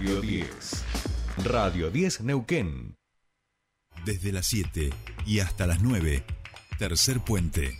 Radio 0.00 0.22
10. 0.22 0.84
Radio 1.44 1.90
10 1.90 2.22
Neuquén. 2.22 2.96
Desde 4.06 4.32
las 4.32 4.46
7 4.46 4.88
y 5.26 5.40
hasta 5.40 5.66
las 5.66 5.82
9. 5.82 6.24
Tercer 6.78 7.20
puente. 7.20 7.76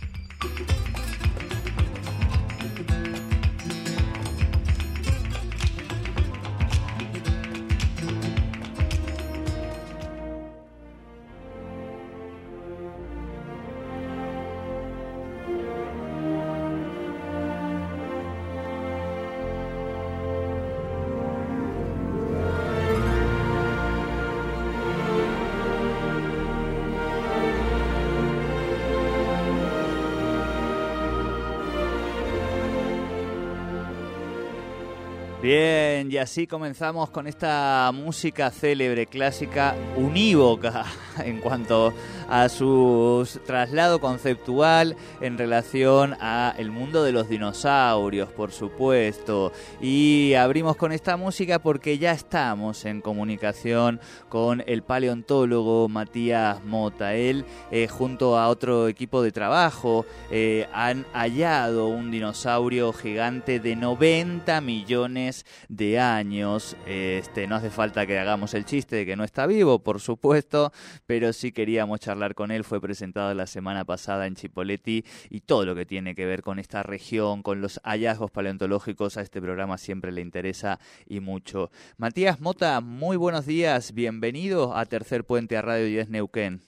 Bien, 35.41 36.11
y 36.11 36.17
así 36.17 36.45
comenzamos 36.45 37.09
con 37.09 37.25
esta 37.25 37.89
música 37.95 38.51
célebre, 38.51 39.07
clásica, 39.07 39.75
unívoca 39.97 40.85
en 41.25 41.41
cuanto 41.41 41.95
a 42.29 42.47
su 42.47 43.27
traslado 43.43 43.99
conceptual 43.99 44.95
en 45.19 45.39
relación 45.39 46.15
a 46.21 46.53
el 46.59 46.69
mundo 46.69 47.03
de 47.03 47.11
los 47.11 47.27
dinosaurios, 47.27 48.29
por 48.29 48.51
supuesto. 48.51 49.51
Y 49.81 50.35
abrimos 50.35 50.75
con 50.75 50.91
esta 50.91 51.17
música 51.17 51.57
porque 51.57 51.97
ya 51.97 52.11
estamos 52.11 52.85
en 52.85 53.01
comunicación 53.01 53.99
con 54.29 54.63
el 54.67 54.83
paleontólogo 54.83 55.89
Matías 55.89 56.63
Mota. 56.63 57.15
Él, 57.15 57.45
eh, 57.71 57.87
junto 57.87 58.37
a 58.37 58.47
otro 58.47 58.87
equipo 58.87 59.23
de 59.23 59.31
trabajo, 59.31 60.05
eh, 60.29 60.67
han 60.71 61.07
hallado 61.13 61.87
un 61.87 62.11
dinosaurio 62.11 62.93
gigante 62.93 63.59
de 63.59 63.75
90 63.75 64.61
millones 64.61 65.30
de 65.69 65.99
años. 65.99 66.75
Este, 66.85 67.47
no 67.47 67.55
hace 67.55 67.69
falta 67.69 68.05
que 68.05 68.19
hagamos 68.19 68.53
el 68.53 68.65
chiste 68.65 68.95
de 68.97 69.05
que 69.05 69.15
no 69.15 69.23
está 69.23 69.47
vivo, 69.47 69.79
por 69.79 69.99
supuesto, 69.99 70.71
pero 71.05 71.33
sí 71.33 71.51
queríamos 71.51 71.99
charlar 71.99 72.35
con 72.35 72.51
él. 72.51 72.63
Fue 72.63 72.81
presentado 72.81 73.33
la 73.33 73.47
semana 73.47 73.85
pasada 73.85 74.27
en 74.27 74.35
Chipoletti 74.35 75.03
y 75.29 75.41
todo 75.41 75.65
lo 75.65 75.75
que 75.75 75.85
tiene 75.85 76.15
que 76.15 76.25
ver 76.25 76.41
con 76.41 76.59
esta 76.59 76.83
región, 76.83 77.43
con 77.43 77.61
los 77.61 77.79
hallazgos 77.83 78.31
paleontológicos, 78.31 79.17
a 79.17 79.21
este 79.21 79.41
programa 79.41 79.77
siempre 79.77 80.11
le 80.11 80.21
interesa 80.21 80.79
y 81.07 81.19
mucho. 81.19 81.69
Matías 81.97 82.39
Mota, 82.41 82.81
muy 82.81 83.17
buenos 83.17 83.45
días, 83.45 83.93
bienvenido 83.93 84.75
a 84.75 84.85
Tercer 84.85 85.23
Puente 85.25 85.57
a 85.57 85.61
Radio 85.61 85.85
10 85.85 86.09
Neuquén. 86.09 86.61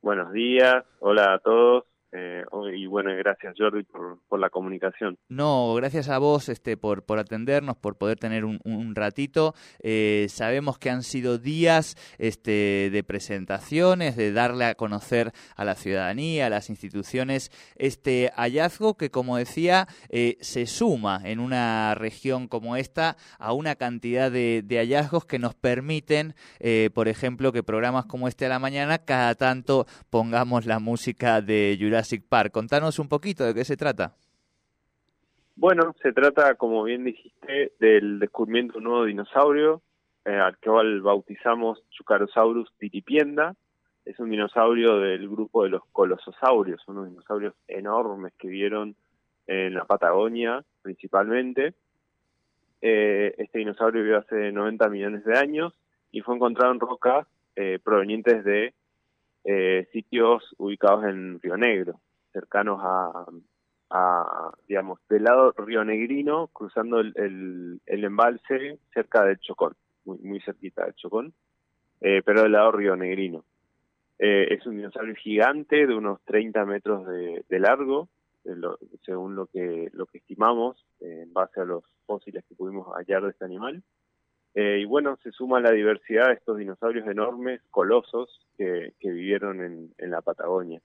Buenos 0.00 0.32
días, 0.32 0.84
hola 1.00 1.34
a 1.34 1.38
todos. 1.40 1.87
Eh, 2.12 2.42
y 2.74 2.86
bueno, 2.86 3.14
gracias 3.16 3.54
Jordi 3.58 3.84
por, 3.84 4.38
la 4.38 4.50
comunicación. 4.50 5.18
No, 5.28 5.74
gracias 5.74 6.08
a 6.08 6.18
vos 6.18 6.48
este, 6.48 6.76
por, 6.76 7.04
por 7.04 7.18
atendernos, 7.18 7.76
por 7.76 7.96
poder 7.98 8.18
tener 8.18 8.44
un, 8.44 8.60
un 8.64 8.94
ratito. 8.94 9.54
Eh, 9.80 10.26
sabemos 10.30 10.78
que 10.78 10.90
han 10.90 11.02
sido 11.02 11.38
días 11.38 11.96
este, 12.18 12.90
de 12.90 13.04
presentaciones, 13.04 14.16
de 14.16 14.32
darle 14.32 14.64
a 14.64 14.74
conocer 14.74 15.32
a 15.56 15.64
la 15.64 15.74
ciudadanía, 15.74 16.46
a 16.46 16.50
las 16.50 16.70
instituciones, 16.70 17.50
este 17.76 18.30
hallazgo 18.36 18.96
que, 18.96 19.10
como 19.10 19.36
decía, 19.36 19.86
eh, 20.08 20.36
se 20.40 20.66
suma 20.66 21.20
en 21.24 21.40
una 21.40 21.94
región 21.94 22.48
como 22.48 22.76
esta 22.76 23.16
a 23.38 23.52
una 23.52 23.76
cantidad 23.76 24.30
de, 24.30 24.64
hallazgos 24.70 25.24
que 25.24 25.38
nos 25.38 25.54
permiten, 25.54 26.34
eh, 26.60 26.90
por 26.94 27.08
ejemplo, 27.08 27.52
que 27.52 27.62
programas 27.62 28.06
como 28.06 28.28
este 28.28 28.46
a 28.46 28.48
la 28.48 28.58
mañana, 28.58 28.98
cada 28.98 29.34
tanto 29.34 29.86
pongamos 30.10 30.66
la 30.66 30.78
música 30.78 31.40
de 31.40 31.76
Jurassic. 32.02 32.50
Contanos 32.52 32.98
un 32.98 33.08
poquito 33.08 33.44
de 33.44 33.54
qué 33.54 33.64
se 33.64 33.76
trata. 33.76 34.14
Bueno, 35.56 35.94
se 36.02 36.12
trata, 36.12 36.54
como 36.54 36.84
bien 36.84 37.04
dijiste, 37.04 37.72
del 37.80 38.20
descubrimiento 38.20 38.74
de 38.74 38.78
un 38.78 38.84
nuevo 38.84 39.04
dinosaurio, 39.04 39.82
eh, 40.24 40.36
al 40.36 40.56
cual 40.58 41.00
bautizamos 41.00 41.82
Chucarosaurus 41.90 42.72
titipienda. 42.78 43.56
Es 44.04 44.18
un 44.20 44.30
dinosaurio 44.30 45.00
del 45.00 45.28
grupo 45.28 45.64
de 45.64 45.70
los 45.70 45.82
colososaurios, 45.92 46.86
unos 46.86 47.08
dinosaurios 47.08 47.54
enormes 47.66 48.32
que 48.38 48.48
vieron 48.48 48.94
en 49.46 49.74
la 49.74 49.84
Patagonia 49.84 50.64
principalmente. 50.82 51.74
Eh, 52.80 53.34
este 53.36 53.58
dinosaurio 53.58 54.02
vivió 54.02 54.18
hace 54.18 54.52
90 54.52 54.88
millones 54.88 55.24
de 55.24 55.36
años 55.36 55.74
y 56.12 56.20
fue 56.20 56.36
encontrado 56.36 56.72
en 56.72 56.80
rocas 56.80 57.26
eh, 57.56 57.80
provenientes 57.82 58.44
de 58.44 58.72
eh, 59.50 59.88
sitios 59.92 60.54
ubicados 60.58 61.04
en 61.06 61.40
Río 61.40 61.56
Negro, 61.56 61.98
cercanos 62.34 62.80
a, 62.82 63.24
a, 63.88 64.52
digamos, 64.66 65.00
del 65.08 65.24
lado 65.24 65.52
río 65.52 65.82
negrino, 65.86 66.48
cruzando 66.48 67.00
el, 67.00 67.80
el, 67.86 68.04
embalse 68.04 68.78
cerca 68.92 69.24
del 69.24 69.38
Chocón, 69.38 69.74
muy, 70.04 70.18
muy 70.18 70.40
cerquita 70.42 70.84
del 70.84 70.94
Chocón, 70.96 71.32
eh, 72.02 72.20
pero 72.26 72.42
del 72.42 72.52
lado 72.52 72.72
río 72.72 72.94
negrino. 72.94 73.46
Eh, 74.18 74.48
es 74.50 74.66
un 74.66 74.76
dinosaurio 74.76 75.14
gigante 75.14 75.86
de 75.86 75.94
unos 75.94 76.20
30 76.26 76.66
metros 76.66 77.06
de, 77.06 77.42
de 77.48 77.58
largo, 77.58 78.10
de 78.44 78.54
lo, 78.54 78.78
según 79.06 79.34
lo 79.34 79.46
que, 79.46 79.88
lo 79.94 80.04
que 80.04 80.18
estimamos, 80.18 80.84
eh, 81.00 81.22
en 81.22 81.32
base 81.32 81.62
a 81.62 81.64
los 81.64 81.84
fósiles 82.04 82.44
que 82.46 82.54
pudimos 82.54 82.86
hallar 82.94 83.22
de 83.22 83.30
este 83.30 83.46
animal. 83.46 83.82
Eh, 84.54 84.80
y 84.80 84.84
bueno, 84.84 85.18
se 85.22 85.30
suma 85.30 85.60
la 85.60 85.70
diversidad 85.70 86.28
de 86.28 86.34
estos 86.34 86.58
dinosaurios 86.58 87.06
enormes, 87.06 87.60
colosos, 87.70 88.40
que, 88.56 88.94
que 88.98 89.10
vivieron 89.10 89.62
en, 89.62 89.94
en 89.98 90.10
la 90.10 90.20
Patagonia. 90.20 90.80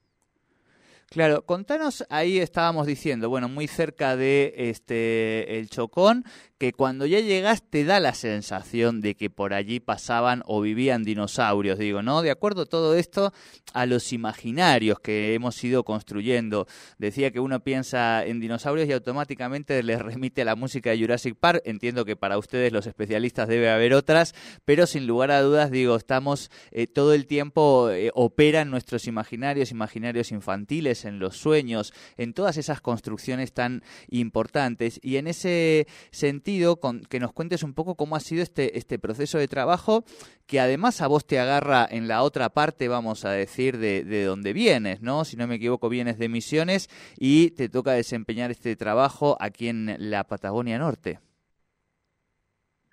Claro, 1.10 1.46
contanos, 1.46 2.04
ahí 2.10 2.38
estábamos 2.38 2.86
diciendo, 2.86 3.28
bueno, 3.28 3.48
muy 3.48 3.68
cerca 3.68 4.16
de 4.16 4.52
este 4.56 5.58
el 5.58 5.68
Chocón, 5.68 6.24
que 6.58 6.72
cuando 6.72 7.04
ya 7.06 7.20
llegas 7.20 7.62
te 7.62 7.84
da 7.84 8.00
la 8.00 8.14
sensación 8.14 9.00
de 9.00 9.14
que 9.14 9.28
por 9.28 9.54
allí 9.54 9.80
pasaban 9.80 10.42
o 10.46 10.60
vivían 10.60 11.04
dinosaurios, 11.04 11.78
digo, 11.78 12.02
¿no? 12.02 12.22
De 12.22 12.30
acuerdo 12.30 12.66
todo 12.66 12.94
esto 12.96 13.32
a 13.72 13.86
los 13.86 14.12
imaginarios 14.12 15.00
que 15.00 15.34
hemos 15.34 15.62
ido 15.62 15.84
construyendo. 15.84 16.66
Decía 16.98 17.32
que 17.32 17.40
uno 17.40 17.60
piensa 17.60 18.24
en 18.24 18.40
dinosaurios 18.40 18.88
y 18.88 18.92
automáticamente 18.92 19.82
les 19.82 20.00
remite 20.00 20.42
a 20.42 20.46
la 20.46 20.56
música 20.56 20.90
de 20.90 21.00
Jurassic 21.00 21.36
Park. 21.36 21.60
Entiendo 21.64 22.04
que 22.04 22.16
para 22.16 22.38
ustedes 22.38 22.72
los 22.72 22.86
especialistas 22.86 23.48
debe 23.48 23.70
haber 23.70 23.92
otras, 23.92 24.34
pero 24.64 24.86
sin 24.86 25.06
lugar 25.06 25.32
a 25.32 25.42
dudas, 25.42 25.70
digo, 25.70 25.96
estamos 25.96 26.50
eh, 26.70 26.86
todo 26.86 27.14
el 27.14 27.26
tiempo 27.26 27.90
eh, 27.90 28.10
operan 28.14 28.70
nuestros 28.70 29.06
imaginarios, 29.06 29.70
imaginarios 29.70 30.30
infantiles, 30.30 30.93
en 31.04 31.18
los 31.18 31.36
sueños, 31.36 31.92
en 32.16 32.32
todas 32.32 32.56
esas 32.56 32.80
construcciones 32.80 33.52
tan 33.52 33.82
importantes. 34.08 35.00
Y 35.02 35.16
en 35.16 35.26
ese 35.26 35.88
sentido, 36.12 36.76
con, 36.76 37.00
que 37.00 37.18
nos 37.18 37.32
cuentes 37.32 37.64
un 37.64 37.74
poco 37.74 37.96
cómo 37.96 38.14
ha 38.14 38.20
sido 38.20 38.44
este, 38.44 38.78
este 38.78 39.00
proceso 39.00 39.38
de 39.38 39.48
trabajo, 39.48 40.04
que 40.46 40.60
además 40.60 41.00
a 41.00 41.08
vos 41.08 41.26
te 41.26 41.40
agarra 41.40 41.86
en 41.90 42.06
la 42.06 42.22
otra 42.22 42.50
parte, 42.50 42.86
vamos 42.86 43.24
a 43.24 43.32
decir, 43.32 43.78
de, 43.78 44.04
de 44.04 44.24
donde 44.24 44.52
vienes, 44.52 45.02
¿no? 45.02 45.24
Si 45.24 45.36
no 45.36 45.48
me 45.48 45.56
equivoco, 45.56 45.88
vienes 45.88 46.18
de 46.18 46.28
Misiones 46.28 46.88
y 47.18 47.50
te 47.50 47.68
toca 47.68 47.92
desempeñar 47.92 48.52
este 48.52 48.76
trabajo 48.76 49.36
aquí 49.40 49.68
en 49.68 49.96
la 49.98 50.24
Patagonia 50.24 50.78
Norte. 50.78 51.18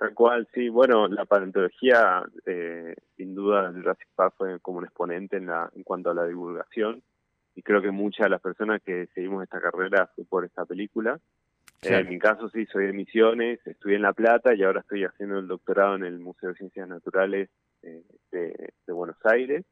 Tal 0.02 0.16
cual, 0.16 0.48
sí. 0.52 0.68
Bueno, 0.70 1.08
la 1.08 1.26
paleontología, 1.26 2.24
eh, 2.48 2.96
sin 3.16 3.36
duda, 3.36 3.68
el 3.68 3.76
Jurassic 3.76 4.08
Park 4.16 4.34
fue 4.36 4.60
como 4.60 4.80
un 4.80 4.86
exponente 4.86 5.38
en, 5.38 5.46
la, 5.46 5.70
en 5.76 5.84
cuanto 5.84 6.10
a 6.10 6.16
la 6.16 6.26
divulgación 6.26 7.04
y 7.56 7.62
creo 7.62 7.82
que 7.82 7.92
muchas 7.92 8.26
de 8.26 8.30
las 8.30 8.42
personas 8.42 8.82
que 8.82 9.08
seguimos 9.14 9.44
esta 9.44 9.60
carrera 9.60 10.10
fue 10.16 10.26
por 10.26 10.46
esta 10.46 10.66
película. 10.66 11.20
Claro. 11.80 11.98
Eh, 11.98 12.02
en 12.02 12.10
mi 12.10 12.20
caso 12.20 12.50
sí, 12.50 12.66
soy 12.66 12.88
de 12.88 12.94
Misiones, 12.94 13.60
estudié 13.66 13.96
en 13.96 14.04
La 14.04 14.14
Plata 14.14 14.54
y 14.54 14.64
ahora 14.64 14.82
estoy 14.82 15.04
haciendo 15.04 15.40
el 15.40 15.48
doctorado 15.48 15.96
en 15.96 16.04
el 16.04 16.20
Museo 16.20 16.50
de 16.50 16.56
Ciencias 16.56 16.88
Naturales 16.88 17.50
eh, 17.84 18.04
de, 18.32 18.74
de, 18.86 18.94
Buenos 18.94 19.18
Aires. 19.26 19.66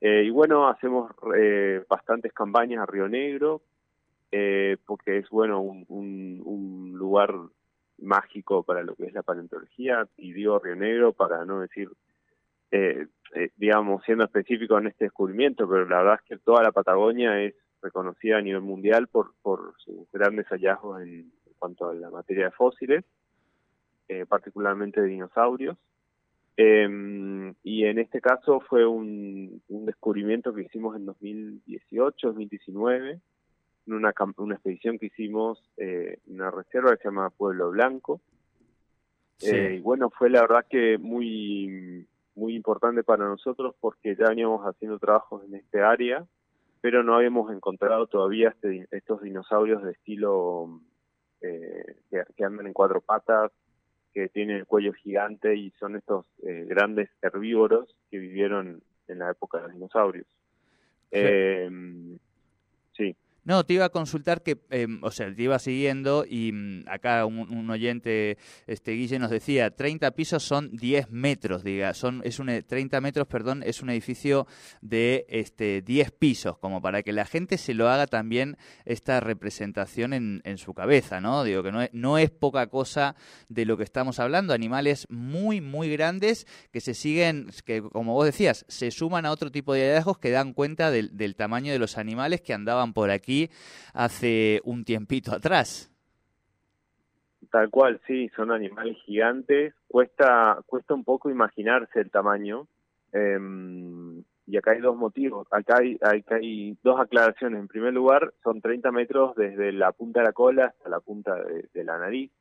Eh, 0.00 0.24
y 0.24 0.30
bueno, 0.30 0.68
hacemos 0.68 1.12
bastantes 1.88 2.32
campañas 2.32 2.82
a 2.82 2.86
Río 2.86 3.08
Negro, 3.08 3.62
eh, 4.34 4.78
porque 4.86 5.18
es 5.18 5.28
bueno 5.28 5.60
un, 5.60 5.84
un, 5.88 6.40
un 6.44 6.92
lugar 6.96 7.34
mágico 7.98 8.62
para 8.62 8.82
lo 8.82 8.94
que 8.96 9.04
es 9.04 9.12
la 9.12 9.22
paleontología, 9.22 10.08
y 10.16 10.32
digo 10.32 10.58
Río 10.58 10.74
Negro 10.74 11.12
para 11.12 11.44
no 11.44 11.60
decir 11.60 11.90
eh, 12.72 13.06
eh, 13.34 13.50
digamos, 13.56 14.02
siendo 14.04 14.24
específico 14.24 14.78
en 14.78 14.88
este 14.88 15.04
descubrimiento, 15.04 15.68
pero 15.68 15.88
la 15.88 15.98
verdad 15.98 16.20
es 16.22 16.28
que 16.28 16.38
toda 16.38 16.62
la 16.62 16.72
Patagonia 16.72 17.40
es 17.40 17.54
reconocida 17.80 18.38
a 18.38 18.42
nivel 18.42 18.62
mundial 18.62 19.08
por, 19.08 19.34
por 19.42 19.74
sus 19.78 20.10
grandes 20.12 20.46
hallazgos 20.48 21.02
en, 21.02 21.08
en 21.46 21.54
cuanto 21.58 21.88
a 21.88 21.94
la 21.94 22.10
materia 22.10 22.46
de 22.46 22.50
fósiles, 22.52 23.04
eh, 24.08 24.26
particularmente 24.26 25.00
de 25.00 25.08
dinosaurios. 25.08 25.76
Eh, 26.56 27.54
y 27.62 27.84
en 27.84 27.98
este 27.98 28.20
caso 28.20 28.60
fue 28.60 28.86
un, 28.86 29.62
un, 29.68 29.86
descubrimiento 29.86 30.52
que 30.52 30.62
hicimos 30.62 30.96
en 30.96 31.06
2018, 31.06 32.28
2019, 32.28 33.20
en 33.86 33.92
una, 33.92 34.12
una 34.36 34.54
expedición 34.54 34.98
que 34.98 35.06
hicimos 35.06 35.62
eh, 35.78 36.18
en 36.26 36.34
una 36.34 36.50
reserva 36.50 36.90
que 36.90 37.02
se 37.02 37.08
llama 37.08 37.30
Pueblo 37.30 37.70
Blanco, 37.70 38.20
y 39.40 39.80
bueno, 39.80 40.08
fue 40.10 40.30
la 40.30 40.42
verdad 40.42 40.66
que 40.70 40.98
muy, 40.98 42.06
muy 42.34 42.54
importante 42.54 43.02
para 43.02 43.24
nosotros 43.24 43.74
porque 43.80 44.16
ya 44.16 44.28
veníamos 44.28 44.62
haciendo 44.62 44.98
trabajos 44.98 45.44
en 45.44 45.56
este 45.56 45.82
área, 45.82 46.26
pero 46.80 47.02
no 47.02 47.14
habíamos 47.14 47.52
encontrado 47.52 48.06
todavía 48.06 48.50
este, 48.50 48.86
estos 48.90 49.22
dinosaurios 49.22 49.82
de 49.82 49.92
estilo 49.92 50.80
eh, 51.40 51.96
que, 52.10 52.44
andan 52.44 52.66
en 52.66 52.72
cuatro 52.72 53.00
patas, 53.00 53.52
que 54.12 54.28
tienen 54.28 54.56
el 54.56 54.66
cuello 54.66 54.92
gigante 54.92 55.56
y 55.56 55.70
son 55.78 55.96
estos 55.96 56.26
eh, 56.42 56.64
grandes 56.68 57.10
herbívoros 57.22 57.96
que 58.10 58.18
vivieron 58.18 58.82
en 59.08 59.18
la 59.18 59.30
época 59.30 59.58
de 59.58 59.64
los 59.64 59.72
dinosaurios. 59.74 60.26
Eh, 61.10 61.70
sí. 62.96 63.14
No, 63.44 63.66
te 63.66 63.74
iba 63.74 63.86
a 63.86 63.88
consultar 63.88 64.42
que, 64.42 64.60
em, 64.70 65.02
o 65.02 65.10
sea, 65.10 65.34
te 65.34 65.42
iba 65.42 65.58
siguiendo 65.58 66.24
y 66.24 66.52
mm, 66.52 66.84
acá 66.86 67.26
un, 67.26 67.68
oyente, 67.70 68.38
este 68.68 68.92
Guille, 68.92 69.18
nos 69.18 69.30
decía, 69.30 69.70
30 69.70 70.12
pisos 70.12 70.44
son 70.44 70.70
10 70.76 71.10
metros, 71.10 71.64
diga, 71.64 71.92
son, 71.92 72.20
es 72.24 72.38
un, 72.38 72.46
30 72.64 73.00
metros, 73.00 73.26
perdón, 73.26 73.64
es 73.64 73.82
un 73.82 73.90
edificio 73.90 74.46
de 74.80 75.26
este 75.28 75.82
10 75.82 76.12
pisos, 76.12 76.56
como 76.58 76.80
para 76.80 77.02
que 77.02 77.12
la 77.12 77.24
gente 77.24 77.58
se 77.58 77.74
lo 77.74 77.88
haga 77.88 78.06
también 78.06 78.56
esta 78.84 79.18
representación 79.18 80.12
en, 80.12 80.40
en 80.44 80.56
su 80.56 80.72
cabeza, 80.72 81.20
¿no? 81.20 81.42
Digo 81.42 81.64
que 81.64 81.72
no 81.72 81.82
es, 81.82 81.90
no 81.92 82.18
es 82.18 82.30
poca 82.30 82.68
cosa 82.68 83.16
de 83.48 83.64
lo 83.64 83.76
que 83.76 83.84
estamos 83.84 84.20
hablando, 84.20 84.54
animales 84.54 85.08
muy, 85.10 85.60
muy 85.60 85.90
grandes 85.90 86.46
que 86.70 86.80
se 86.80 86.94
siguen, 86.94 87.50
que 87.64 87.82
como 87.82 88.14
vos 88.14 88.26
decías, 88.26 88.64
se 88.68 88.92
suman 88.92 89.26
a 89.26 89.32
otro 89.32 89.50
tipo 89.50 89.74
de 89.74 89.88
hallazgos 89.88 90.18
que 90.18 90.30
dan 90.30 90.52
cuenta 90.52 90.92
del, 90.92 91.16
del 91.16 91.34
tamaño 91.34 91.72
de 91.72 91.80
los 91.80 91.98
animales 91.98 92.40
que 92.40 92.54
andaban 92.54 92.92
por 92.92 93.10
aquí 93.10 93.31
hace 93.94 94.60
un 94.64 94.84
tiempito 94.84 95.32
atrás. 95.32 95.92
Tal 97.50 97.68
cual, 97.70 98.00
sí, 98.06 98.30
son 98.34 98.50
animales 98.50 98.96
gigantes. 99.04 99.74
Cuesta, 99.86 100.58
cuesta 100.66 100.94
un 100.94 101.04
poco 101.04 101.28
imaginarse 101.28 102.00
el 102.00 102.10
tamaño. 102.10 102.66
Em, 103.12 104.22
y 104.46 104.56
acá 104.56 104.72
hay 104.72 104.80
dos 104.80 104.96
motivos. 104.96 105.46
Acá 105.50 105.76
hay, 105.80 105.98
acá 106.00 106.36
hay 106.36 106.76
dos 106.82 106.98
aclaraciones. 106.98 107.60
En 107.60 107.68
primer 107.68 107.92
lugar, 107.92 108.32
son 108.42 108.60
30 108.60 108.90
metros 108.90 109.34
desde 109.36 109.72
la 109.72 109.92
punta 109.92 110.20
de 110.20 110.26
la 110.26 110.32
cola 110.32 110.66
hasta 110.66 110.88
la 110.88 111.00
punta 111.00 111.36
de, 111.36 111.84
la 111.84 111.98
nariz, 111.98 112.32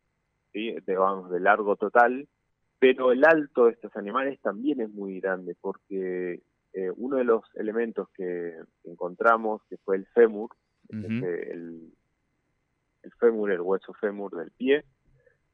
¿sí? 0.54 0.76
de, 0.86 0.96
vamos, 0.96 1.30
de 1.30 1.40
largo 1.42 1.76
total. 1.76 2.28
Pero 2.80 3.12
el 3.12 3.26
alto 3.26 3.66
de 3.66 3.74
estos 3.74 3.96
animales 3.96 4.40
también 4.42 4.82
es 4.82 4.90
muy 4.90 5.20
grande 5.20 5.56
porque 5.60 6.42
eh, 6.74 6.92
uno 6.96 7.18
de 7.18 7.26
los 7.26 7.44
elementos 7.56 8.08
que 8.16 8.56
encontramos, 8.86 9.62
que 9.70 9.78
fue 9.78 9.98
el 9.98 10.06
fémur, 10.08 10.50
este, 10.92 11.52
el, 11.52 11.94
el 13.04 13.12
fémur, 13.14 13.52
el 13.52 13.62
hueso 13.62 13.94
fémur 13.94 14.36
del 14.36 14.52
pie, 14.52 14.84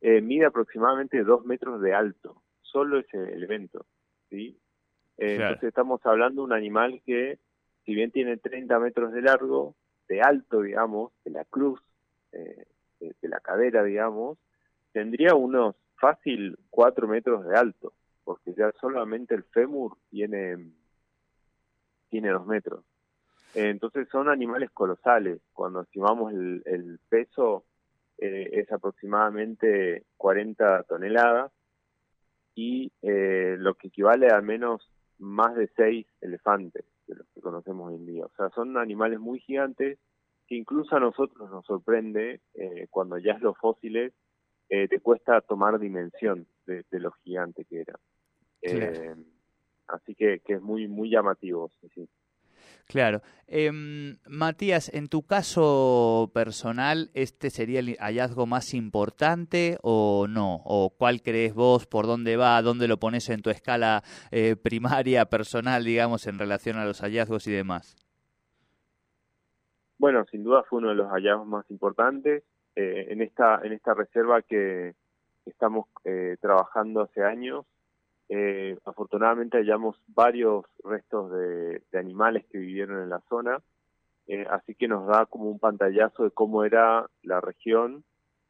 eh, 0.01 0.22
mide 0.22 0.45
aproximadamente 0.45 1.24
dos 1.24 1.45
metros 1.45 1.81
de 1.81 1.94
alto, 1.94 2.42
solo 2.62 3.00
ese 3.00 3.18
elemento, 3.34 3.86
¿sí? 4.30 4.60
Eh, 5.18 5.36
entonces 5.36 5.63
estamos 5.63 6.06
hablando 6.06 6.42
de 6.42 6.45
un 6.45 6.54
animal 6.54 7.01
que, 7.06 7.39
si 7.86 7.95
bien 7.95 8.12
tiene 8.12 8.38
30 8.38 8.80
metros 8.80 9.12
de 9.12 9.22
largo, 9.22 9.75
de 10.07 10.22
alto, 10.22 10.62
digamos, 10.62 11.12
de 11.25 11.31
la 11.31 11.45
cruz, 11.45 11.81
eh, 12.31 12.66
de, 13.00 13.28
la 13.28 13.39
cadera, 13.39 13.84
digamos, 13.84 14.38
tendría 14.92 15.34
unos 15.34 15.75
fácil 15.95 16.57
4 16.69 17.07
metros 17.07 17.45
de 17.48 17.56
alto, 17.57 17.94
porque 18.24 18.54
ya 18.54 18.72
solamente 18.80 19.34
el 19.34 19.44
fémur 19.44 19.98
tiene, 20.10 20.72
tiene 22.10 22.30
2 22.30 22.45
metros. 22.45 22.84
Entonces 23.53 24.07
son 24.09 24.29
animales 24.29 24.71
colosales. 24.71 25.41
Cuando 25.53 25.81
estimamos 25.81 26.33
el, 26.33 26.99
peso 27.09 27.65
eh, 28.17 28.49
es 28.53 28.71
aproximadamente 28.71 30.03
40 30.17 30.83
toneladas 30.83 31.51
y 32.55 32.91
eh, 33.01 33.55
lo 33.57 33.75
que 33.75 33.88
equivale 33.88 34.27
a 34.27 34.35
al 34.35 34.44
menos 34.44 34.81
más 35.19 35.55
de 35.55 35.69
6 35.75 36.05
elefantes 36.21 36.85
de 37.07 37.15
los 37.15 37.27
que 37.29 37.41
conocemos 37.41 37.89
hoy 37.89 37.95
en 37.95 38.05
día. 38.05 38.25
O 38.25 38.31
sea, 38.35 38.49
son 38.49 38.77
animales 38.77 39.19
muy 39.19 39.39
gigantes 39.39 39.97
que 40.47 40.55
incluso 40.55 40.95
a 40.95 41.00
nosotros 41.00 41.50
nos 41.50 41.65
sorprende 41.65 42.41
eh, 42.53 42.88
cuando 42.89 43.17
ya 43.17 43.33
es 43.33 43.41
los 43.41 43.57
fósiles, 43.57 44.13
te 44.69 45.00
cuesta 45.00 45.39
tomar 45.39 45.79
dimensión 45.79 46.45
de, 46.65 46.83
lo 46.91 47.11
gigante 47.23 47.63
que 47.63 47.79
era. 47.79 47.97
así 49.88 50.13
que, 50.13 50.39
que 50.39 50.53
es 50.55 50.61
muy 50.61 50.89
muy 50.89 51.09
llamativo. 51.09 51.71
Sí. 51.95 52.09
Claro. 52.85 53.21
Em, 53.47 54.18
Matías, 54.27 54.94
en 54.94 55.07
tu 55.07 55.25
caso 55.25 56.31
personal, 56.33 57.09
¿este 57.13 57.50
sería 57.50 57.79
el 57.79 57.95
hallazgo 57.97 58.45
más 58.45 58.74
importante 58.74 59.77
o 59.81 60.27
no? 60.29 60.62
¿O 60.65 60.94
cuál 60.97 61.21
crees 61.21 61.53
vos? 61.53 61.88
¿Por 61.88 62.07
dónde 62.07 62.35
va? 62.35 62.62
¿Dónde 62.62 62.88
lo 62.88 62.97
pones 62.97 63.29
en 63.29 63.41
tu 63.41 63.50
escala 63.50 64.03
eh, 64.31 64.56
primaria, 64.56 65.25
personal, 65.25 65.83
digamos, 65.83 66.27
en 66.27 66.39
relación 66.39 66.77
a 66.77 66.85
los 66.85 67.01
hallazgos 67.01 67.47
y 67.47 67.51
demás? 67.51 67.95
Bueno, 69.97 70.25
sin 70.29 70.44
duda 70.44 70.63
fue 70.69 70.79
uno 70.79 70.89
de 70.89 70.95
los 70.95 71.09
hallazgos 71.09 71.47
más 71.47 71.69
importantes. 71.71 72.44
Eh, 72.75 73.07
en, 73.09 73.21
esta, 73.21 73.62
en 73.63 73.74
esta 73.74 73.94
reserva 73.94 74.41
que 74.41 74.94
estamos 75.45 75.88
eh, 76.03 76.38
trabajando 76.39 77.01
hace 77.01 77.24
años, 77.24 77.65
eh, 78.29 78.77
afortunadamente 78.83 79.57
hallamos 79.57 80.01
varios 80.07 80.65
restos 80.83 81.31
de, 81.31 81.81
animales 81.94 82.45
que 82.51 82.57
vivieron 82.57 83.01
en 83.01 83.09
la 83.09 83.21
zona, 83.29 83.62
eh, 84.27 84.45
así 84.50 84.75
que 84.75 84.88
nos 84.88 85.07
da 85.07 85.25
como 85.25 85.50
un 85.50 85.59
pantallazo 85.59 86.25
de 86.25 86.31
cómo 86.31 86.65
era 86.65 87.09
la 87.24 87.39
región, 87.39 88.03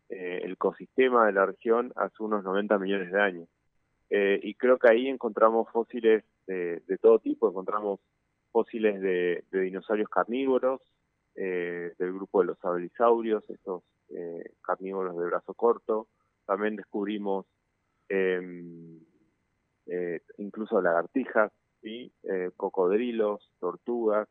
eh, 0.10 0.42
el 0.44 0.54
ecosistema 0.54 1.28
de 1.28 1.34
la 1.34 1.46
región 1.46 1.94
hace 1.96 2.24
unos 2.24 2.44
90 2.44 2.80
millones 2.80 3.12
de 3.12 3.22
años. 3.22 3.48
y 4.10 4.54
creo 4.56 4.80
que 4.80 4.90
ahí 4.90 5.08
encontramos 5.10 5.70
fósiles 5.72 6.24
de, 6.48 6.82
todo 7.02 7.20
tipo, 7.20 7.50
encontramos 7.50 8.00
fósiles 8.52 9.02
de, 9.02 9.44
dinosaurios 9.52 10.10
carnívoros, 10.10 10.82
del 11.36 12.14
grupo 12.14 12.40
de 12.42 12.48
los 12.48 12.60
sabelisaurios, 12.60 13.48
estos 13.50 13.84
carnívoros 14.62 15.18
de 15.18 15.26
brazo 15.26 15.54
corto, 15.54 16.08
también 16.46 16.78
descubrimos 16.78 17.46
em, 18.10 19.02
eh, 19.88 20.22
incluso 20.38 20.82
lagartijas, 20.82 21.52
¿sí? 21.82 22.12
Eh, 22.24 22.52
cocodrilos, 22.58 23.52
tortugas, 23.60 24.28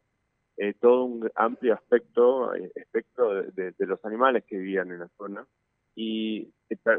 eh, 0.56 0.74
todo 0.78 1.04
un 1.04 1.30
amplio 1.34 1.74
aspecto, 1.74 2.54
espectro 2.54 3.42
de, 3.42 3.74
los 3.78 4.04
animales 4.04 4.44
que 4.44 4.58
vivían 4.58 4.90
en 4.90 5.00
la 5.00 5.08
zona. 5.16 5.46
Y 5.94 6.50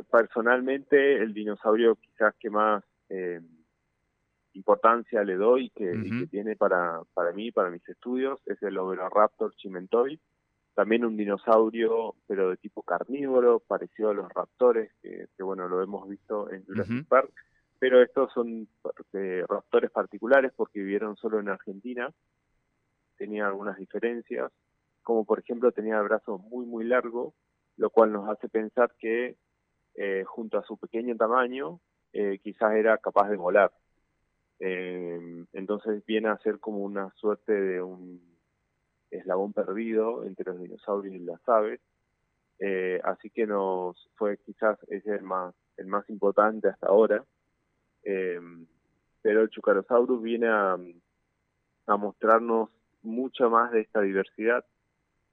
personalmente 0.10 1.18
el 1.18 1.34
dinosaurio 1.34 1.96
quizás 1.96 2.34
que 2.40 2.50
más 2.50 2.84
importancia 4.54 5.24
le 5.24 5.36
doy 5.36 5.70
que, 5.70 5.94
y 5.94 6.20
que 6.20 6.28
tiene 6.28 6.56
para, 6.56 7.02
para 7.14 7.32
mí, 7.32 7.52
para 7.52 7.70
mis 7.70 7.88
estudios, 7.88 8.42
es 8.48 8.62
el 8.64 8.78
Oviraptor 8.80 9.54
chimentoid, 9.56 10.20
también 10.74 11.06
un 11.06 11.16
dinosaurio, 11.16 12.16
pero 12.26 12.50
de 12.50 12.58
tipo 12.58 12.82
carnívoro, 12.82 13.60
parecido 13.60 14.10
a 14.10 14.14
los 14.16 14.34
raptores, 14.34 14.92
que, 15.02 15.44
bueno, 15.44 15.68
lo 15.68 15.84
hemos 15.84 16.10
visto 16.10 16.52
en 16.52 16.66
Jurassic 16.66 17.08
Park 17.08 17.32
pero 17.80 18.02
estos 18.02 18.32
son 18.34 18.68
eh, 19.14 19.44
raptores 19.48 19.92
particulares 19.92 20.52
porque 20.56 20.80
vivieron 20.80 21.16
solo 21.18 21.40
en 21.40 21.50
Argentina, 21.50 22.12
tenía 23.18 23.48
algunas 23.48 23.78
diferencias, 23.78 24.52
como 25.04 25.26
por 25.26 25.40
ejemplo 25.40 25.72
tenía 25.72 25.98
el 25.98 26.04
brazo 26.04 26.38
muy 26.38 26.66
muy 26.66 26.86
largo, 26.86 27.34
lo 27.78 27.90
cual 27.90 28.12
nos 28.12 28.30
hace 28.30 28.50
pensar 28.50 28.94
que 29.00 29.38
eh, 29.96 30.24
junto 30.26 30.60
a 30.60 30.64
su 30.64 30.78
pequeño 30.78 31.16
tamaño 31.16 31.80
eh, 32.14 32.40
quizás 32.44 32.74
era 32.76 32.98
capaz 33.00 33.30
de 33.30 33.36
volar. 33.36 33.72
Eh, 34.60 35.46
entonces 35.54 36.06
viene 36.06 36.30
a 36.30 36.38
ser 36.38 36.60
como 36.60 36.80
una 36.80 37.12
suerte 37.16 37.52
de 37.52 37.82
un 37.82 38.22
eslabón 39.10 39.54
perdido 39.54 40.24
entre 40.26 40.46
los 40.46 40.60
dinosaurios 40.60 41.16
y 41.16 41.20
las 41.20 41.42
aves. 41.48 41.80
así 43.04 43.30
que 43.30 43.48
nos 43.48 44.10
fue 44.16 44.38
quizás 44.38 44.78
ese 44.90 45.16
el 45.16 45.24
más, 45.24 45.56
el 45.78 45.88
más 45.88 46.08
importante 46.10 46.68
hasta 46.70 46.88
ahora. 46.88 47.24
Eh, 48.10 48.40
pero 49.22 49.42
el 49.42 49.50
Chucarosaurus 49.50 50.22
viene 50.22 50.48
a, 50.48 50.78
mostrarnos 51.98 52.70
mucho 53.02 53.50
más 53.50 53.72
de 53.72 53.82
esta 53.82 54.00
diversidad 54.00 54.64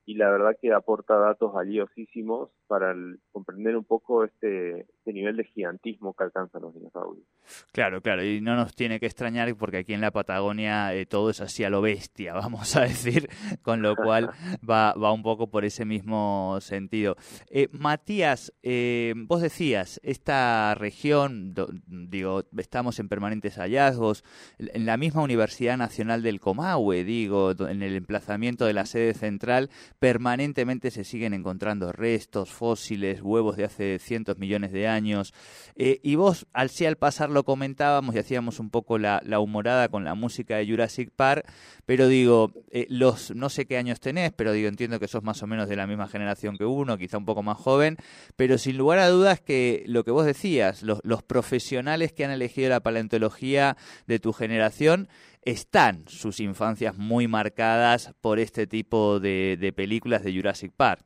y 0.04 0.14
la 0.14 0.28
verdad 0.31 0.57
que 0.61 0.73
aporta 0.73 1.14
datos 1.16 1.52
valiosísimos 1.52 2.50
para 2.66 2.95
comprender 3.31 3.76
un 3.76 3.85
poco 3.85 4.25
este, 4.25 4.81
este, 4.81 5.12
nivel 5.12 5.37
de 5.37 5.45
gigantismo 5.45 6.14
que 6.14 6.25
alcanzan 6.25 6.62
los 6.62 6.75
dinosaurios. 6.75 7.25
Claro, 7.72 8.00
claro, 8.02 8.24
y 8.24 8.40
no 8.40 8.56
nos 8.56 8.74
tiene 8.74 9.00
que 9.00 9.06
extrañar 9.06 9.54
porque 9.56 9.78
aquí 9.78 9.92
en 9.92 10.00
la 10.00 10.10
Patagonia 10.10 10.94
eh, 10.94 11.06
todo 11.06 11.30
es 11.30 11.40
así 11.40 11.64
a 11.64 11.70
lo 11.70 11.80
bestia, 11.82 12.34
vamos 12.34 12.76
a 12.76 12.82
decir, 12.82 13.28
con 13.62 13.82
lo 13.82 13.96
cual 13.96 14.30
va, 14.68 14.92
va 14.94 15.12
un 15.12 15.22
poco 15.22 15.48
por 15.48 15.64
ese 15.64 15.84
mismo 15.84 16.58
sentido. 16.60 17.16
Eh, 17.50 17.68
Matías, 17.72 18.52
eh, 18.62 19.14
vos 19.16 19.42
decías, 19.42 20.00
esta 20.02 20.74
región, 20.74 21.54
digo, 21.86 22.44
estamos 22.56 22.98
en 22.98 23.08
permanentes 23.08 23.56
hallazgos, 23.56 24.24
en 24.58 24.86
la 24.86 24.96
misma 24.96 25.22
Universidad 25.22 25.76
Nacional 25.76 26.22
del 26.22 26.40
Comahue, 26.40 27.04
digo, 27.04 27.52
en 27.52 27.82
el 27.82 27.96
emplazamiento 27.96 28.64
de 28.64 28.72
la 28.72 28.86
sede 28.86 29.14
central, 29.14 29.70
permanentemente 29.98 30.90
se 30.90 31.04
siguen 31.04 31.34
encontrando 31.34 31.92
restos, 31.92 32.50
fósiles, 32.50 33.22
huevos 33.22 33.56
de 33.56 33.64
hace 33.64 33.98
cientos 33.98 34.38
millones 34.38 34.72
de 34.72 34.88
años. 34.88 35.34
Eh, 35.76 36.00
y 36.02 36.14
vos, 36.14 36.46
al 36.52 36.70
sí 36.70 36.86
al 36.86 36.96
pasar 36.96 37.30
lo 37.35 37.45
comentábamos 37.45 38.14
y 38.14 38.19
hacíamos 38.19 38.61
un 38.61 38.71
poco 38.71 38.99
la, 38.99 39.21
humorada 39.38 39.88
con 39.88 40.05
la 40.05 40.14
música 40.14 40.57
de 40.57 40.67
Jurassic 40.67 41.11
Park, 41.14 41.45
pero 41.85 42.09
digo, 42.09 42.53
eh, 42.71 42.87
los 42.88 43.35
no 43.35 43.50
sé 43.50 43.67
qué 43.67 43.76
años 43.76 44.00
tenés, 44.00 44.33
pero 44.33 44.53
digo, 44.53 44.69
entiendo 44.69 44.99
que 44.99 45.09
sos 45.09 45.23
más 45.23 45.43
o 45.43 45.47
menos 45.47 45.69
de 45.69 45.76
la 45.76 45.87
misma 45.87 46.09
generación 46.09 46.57
que 46.57 46.64
uno, 46.64 46.97
quizá 46.97 47.19
un 47.19 47.26
poco 47.26 47.43
más 47.43 47.59
joven, 47.59 47.99
pero 48.37 48.57
sin 48.57 48.79
lugar 48.79 49.00
a 49.00 49.09
dudas 49.09 49.41
que 49.43 49.85
lo 49.87 50.05
que 50.05 50.11
vos 50.11 50.25
decías, 50.25 50.83
los, 50.83 51.00
los 51.05 51.23
profesionales 51.23 52.12
que 52.12 52.25
han 52.25 52.31
elegido 52.31 52.71
la 52.71 52.81
paleontología 52.81 53.76
de 54.07 54.19
tu 54.19 54.33
generación, 54.33 55.09
están 55.45 56.09
sus 56.09 56.41
infancias 56.41 56.97
muy 56.97 57.29
marcadas 57.29 58.14
por 58.21 58.38
este 58.38 58.67
tipo 58.67 59.21
de, 59.21 59.73
películas 59.76 60.25
de 60.25 60.35
Jurassic 60.35 60.73
Park. 60.75 61.05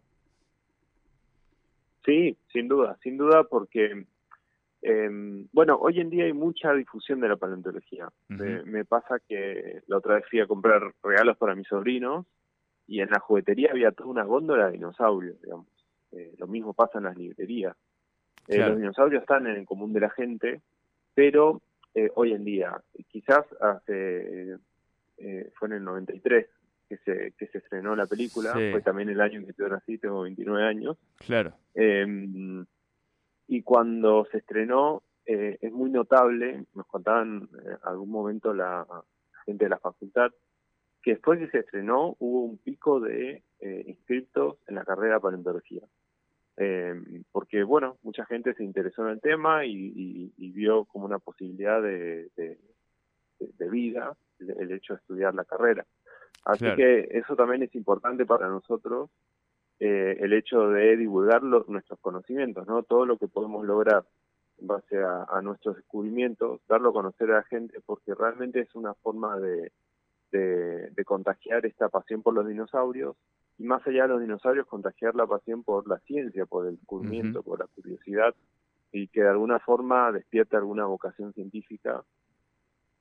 Sí, 2.05 2.37
sin 2.53 2.69
duda, 2.69 2.97
sin 3.03 3.19
duda 3.19 3.45
porque, 3.45 4.07
em, 4.83 5.47
bueno, 5.53 5.77
hoy 5.77 6.01
en 6.01 6.11
día 6.11 6.25
hay 6.25 6.33
mucha 6.33 6.73
difusión 6.73 7.21
de 7.21 7.29
la 7.29 7.37
paleontología. 7.37 8.09
me, 8.29 8.85
pasa 8.85 9.19
que 9.29 9.83
la 9.87 9.99
otra 9.99 10.17
vez 10.17 10.25
fui 10.29 10.41
a 10.41 10.47
comprar 10.47 10.93
regalos 11.03 11.37
para 11.37 11.55
mis 11.55 11.67
sobrinos 11.67 12.27
y 12.87 13.01
en 13.01 13.11
la 13.11 13.21
juguetería 13.21 13.71
había 13.71 13.93
toda 13.93 14.11
una 14.11 14.25
góndola 14.25 14.67
de 14.67 14.73
dinosaurios, 14.73 15.41
digamos. 15.43 15.67
Eh, 16.13 16.35
lo 16.39 16.47
mismo 16.47 16.73
pasa 16.73 16.99
en 16.99 17.05
las 17.05 17.17
librerías. 17.17 17.77
Eh, 18.49 18.59
los 18.59 18.79
dinosaurios 18.79 19.23
están 19.23 19.47
en 19.47 19.57
el 19.57 19.67
común 19.67 19.93
de 19.93 20.01
la 20.01 20.11
gente, 20.11 20.63
pero 21.15 21.61
eh, 21.95 22.11
hoy 22.15 22.33
en 22.33 22.45
día. 22.45 22.81
Quizás 23.09 23.45
hace, 23.61 24.57
fue 25.55 25.69
en 25.69 25.75
el 25.75 25.85
93 25.85 26.47
que 26.89 26.97
se, 26.99 27.33
que 27.37 27.47
se 27.49 27.59
estrenó 27.59 27.95
la 27.95 28.07
película, 28.07 28.53
fue 28.53 28.81
también 28.81 29.11
el 29.11 29.21
año 29.21 29.41
en 29.41 29.47
que 29.47 29.53
yo 29.59 29.69
nací, 29.69 29.99
tengo 29.99 30.23
29 30.23 30.65
años. 30.65 30.97
Claro. 31.19 31.53
Em, 33.49 33.57
y 33.57 33.63
cuando 33.63 34.27
se 34.31 34.39
estrenó, 34.39 35.03
eh, 35.27 35.59
es 35.61 35.73
muy 35.73 35.91
notable, 35.91 36.65
nos 36.75 36.87
contaban 36.87 37.49
en 37.65 37.79
algún 37.83 38.11
momento 38.11 38.55
la, 38.55 38.87
gente 39.45 39.65
de 39.65 39.71
la 39.71 39.79
facultad, 39.79 40.31
que 41.03 41.13
después 41.13 41.41
de 41.41 41.51
se 41.51 41.59
estrenó 41.59 42.17
hubo 42.19 42.45
un 42.45 42.59
pico 42.59 43.01
de 43.01 43.43
inscriptos 43.87 44.59
en 44.67 44.75
la 44.77 44.85
carrera 44.85 45.15
de 45.15 45.21
paleontología. 45.21 45.83
Eh, 46.61 47.23
porque, 47.31 47.63
bueno, 47.63 47.99
mucha 48.03 48.27
gente 48.27 48.53
se 48.55 48.65
interesó 48.65 49.07
en 49.07 49.13
el 49.13 49.21
tema 49.21 49.65
y, 49.65 50.33
vio 50.53 50.87
como 50.87 51.07
una 51.07 51.21
posibilidad 51.21 51.81
de, 51.81 52.29
vida 53.71 54.17
el, 54.41 54.73
hecho 54.73 54.95
de 54.95 54.99
estudiar 54.99 55.35
la 55.35 55.45
carrera. 55.45 55.87
Así 56.45 56.65
que 56.75 57.09
eso 57.13 57.37
también 57.37 57.63
es 57.63 57.75
importante 57.77 58.27
para 58.27 58.49
nosotros, 58.49 59.09
eh, 59.81 60.17
el 60.21 60.33
hecho 60.33 60.69
de 60.69 60.97
divulgar 60.97 61.43
nuestros 61.43 61.99
conocimientos, 62.01 62.67
¿no? 62.67 62.83
Todo 62.83 63.07
lo 63.07 63.19
que 63.19 63.29
podemos 63.29 63.65
lograr 63.65 64.05
en 64.59 64.67
base 64.67 64.99
a, 64.99 65.41
nuestros 65.43 65.77
descubrimientos, 65.77 66.61
darlo 66.69 66.91
a 66.91 66.93
conocer 66.93 67.31
a 67.31 67.37
la 67.37 67.43
gente, 67.45 67.81
porque 67.87 68.15
realmente 68.15 68.61
es 68.61 68.75
una 68.75 68.95
forma 68.95 69.39
de, 69.39 69.71
de 70.33 71.05
contagiar 71.05 71.65
esta 71.65 71.89
pasión 71.89 72.23
por 72.23 72.35
los 72.35 72.47
dinosaurios 72.47 73.17
y 73.59 73.65
más 73.65 73.85
allá 73.87 74.03
de 74.03 74.09
los 74.09 74.21
dinosaurios, 74.21 74.67
contagiar 74.67 75.17
la 75.17 75.27
pasión 75.27 75.65
por 75.65 75.89
la 75.89 75.99
ciencia, 76.01 76.47
por 76.47 76.67
el 76.67 76.77
descubrimiento, 76.77 77.43
por 77.43 77.59
la 77.59 77.67
curiosidad, 77.67 78.35
y 78.93 79.09
que 79.09 79.23
de 79.23 79.29
alguna 79.29 79.59
forma 79.59 80.13
despierte 80.13 80.57
alguna 80.57 80.87
vocación 80.87 81.33
científica, 81.35 82.05